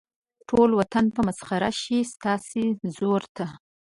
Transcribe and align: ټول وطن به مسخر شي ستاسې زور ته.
ټول 0.49 0.69
وطن 0.79 1.05
به 1.13 1.21
مسخر 1.27 1.61
شي 1.81 1.97
ستاسې 2.13 2.63
زور 2.97 3.21
ته. 3.35 3.45